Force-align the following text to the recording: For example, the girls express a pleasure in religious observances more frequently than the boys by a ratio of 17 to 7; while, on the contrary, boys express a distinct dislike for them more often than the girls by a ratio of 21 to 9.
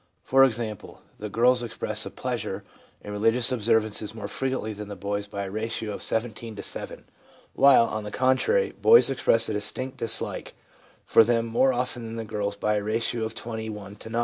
For 0.23 0.43
example, 0.43 1.03
the 1.19 1.29
girls 1.29 1.61
express 1.61 2.07
a 2.07 2.09
pleasure 2.09 2.63
in 3.01 3.11
religious 3.11 3.51
observances 3.51 4.15
more 4.15 4.27
frequently 4.27 4.73
than 4.73 4.87
the 4.87 4.95
boys 4.95 5.27
by 5.27 5.43
a 5.43 5.51
ratio 5.51 5.93
of 5.93 6.01
17 6.01 6.55
to 6.55 6.63
7; 6.63 7.05
while, 7.53 7.85
on 7.85 8.03
the 8.03 8.09
contrary, 8.09 8.71
boys 8.71 9.11
express 9.11 9.47
a 9.47 9.53
distinct 9.53 9.97
dislike 9.97 10.55
for 11.05 11.23
them 11.23 11.45
more 11.45 11.71
often 11.71 12.07
than 12.07 12.15
the 12.15 12.25
girls 12.25 12.55
by 12.55 12.77
a 12.77 12.83
ratio 12.83 13.25
of 13.25 13.35
21 13.35 13.95
to 13.97 14.09
9. 14.09 14.19